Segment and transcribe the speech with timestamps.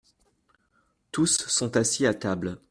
[1.11, 2.57] Tous sont assis à table.